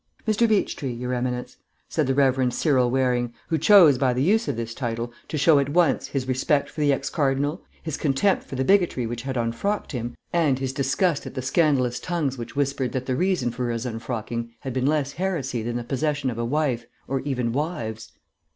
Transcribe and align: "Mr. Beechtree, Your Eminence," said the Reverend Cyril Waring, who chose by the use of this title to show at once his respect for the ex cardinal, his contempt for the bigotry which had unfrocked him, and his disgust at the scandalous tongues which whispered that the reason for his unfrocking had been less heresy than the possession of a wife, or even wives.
"Mr. 0.27 0.49
Beechtree, 0.49 0.91
Your 0.91 1.13
Eminence," 1.13 1.57
said 1.87 2.07
the 2.07 2.15
Reverend 2.15 2.55
Cyril 2.55 2.89
Waring, 2.89 3.35
who 3.49 3.59
chose 3.59 3.99
by 3.99 4.13
the 4.13 4.23
use 4.23 4.47
of 4.47 4.55
this 4.55 4.73
title 4.73 5.13
to 5.27 5.37
show 5.37 5.59
at 5.59 5.69
once 5.69 6.07
his 6.07 6.27
respect 6.27 6.71
for 6.71 6.81
the 6.81 6.91
ex 6.91 7.11
cardinal, 7.11 7.61
his 7.83 7.97
contempt 7.97 8.43
for 8.45 8.55
the 8.55 8.63
bigotry 8.65 9.05
which 9.05 9.21
had 9.21 9.37
unfrocked 9.37 9.91
him, 9.91 10.15
and 10.33 10.57
his 10.57 10.73
disgust 10.73 11.27
at 11.27 11.35
the 11.35 11.41
scandalous 11.43 11.99
tongues 11.99 12.35
which 12.35 12.55
whispered 12.55 12.93
that 12.93 13.05
the 13.05 13.15
reason 13.15 13.51
for 13.51 13.69
his 13.69 13.85
unfrocking 13.85 14.49
had 14.61 14.73
been 14.73 14.87
less 14.87 15.11
heresy 15.11 15.61
than 15.61 15.75
the 15.75 15.83
possession 15.83 16.31
of 16.31 16.39
a 16.39 16.45
wife, 16.45 16.87
or 17.07 17.19
even 17.19 17.51
wives. 17.51 18.11